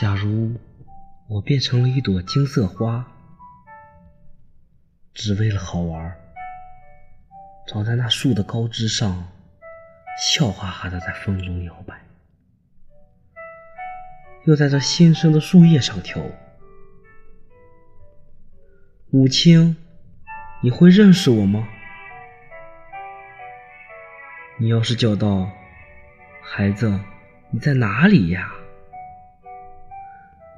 [0.00, 0.54] 假如
[1.26, 3.04] 我变成了一朵金色花，
[5.12, 6.16] 只为了好玩，
[7.66, 9.26] 长在那树的高枝上，
[10.16, 12.00] 笑哈哈的在风中摇摆，
[14.44, 16.30] 又在这新生的树叶上跳舞。
[19.10, 19.76] 母亲，
[20.62, 21.68] 你会认识我吗？
[24.58, 25.50] 你要是叫道
[26.40, 27.00] ：“孩子，
[27.50, 28.54] 你在哪里呀？”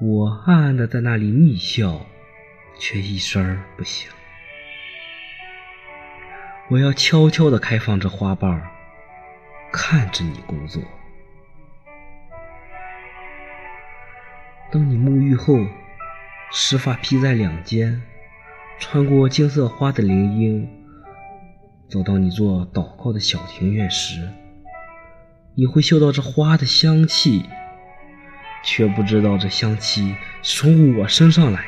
[0.03, 2.07] 我暗暗的在那里密笑，
[2.79, 4.11] 却一声不响。
[6.71, 8.71] 我要悄悄的开放着花瓣儿，
[9.71, 10.83] 看着你工作。
[14.73, 15.59] 当你沐浴后，
[16.51, 18.01] 湿发披在两肩，
[18.79, 20.67] 穿过金色花的林荫，
[21.91, 24.33] 走到你做祷告的小庭院时，
[25.55, 27.45] 你会嗅到这花的香气。
[28.63, 31.67] 却不知道这香气是从我身上来的。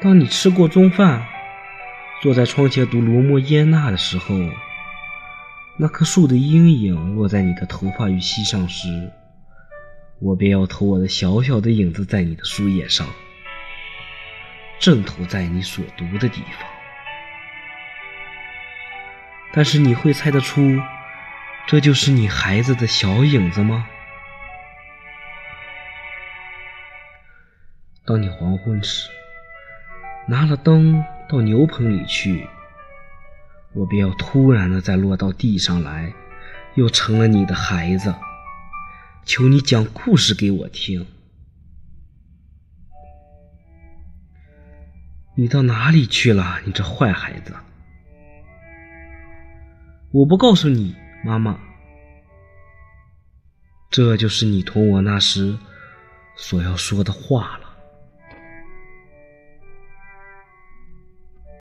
[0.00, 1.26] 当你吃过中饭，
[2.22, 4.34] 坐在窗前读罗摩耶那的时候，
[5.76, 8.88] 那棵树的阴影落在你的头发与膝上时，
[10.20, 13.06] 我便要投我的小小的影子在你的树叶上，
[14.78, 16.68] 正投在你所读的地方。
[19.52, 20.78] 但是你会猜得出？
[21.68, 23.86] 这就是你孩子的小影子吗？
[28.06, 29.10] 当你黄昏时
[30.26, 32.48] 拿了灯到牛棚里去，
[33.74, 36.10] 我便要突然的再落到地上来，
[36.74, 38.14] 又成了你的孩子，
[39.26, 41.06] 求你讲故事给我听。
[45.34, 47.54] 你到哪里去了，你这坏孩子？
[50.12, 50.96] 我不告诉你。
[51.24, 51.58] 妈妈，
[53.90, 55.58] 这就是你同我那时
[56.36, 57.67] 所要说的话了。